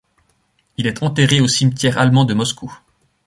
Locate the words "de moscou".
2.25-2.75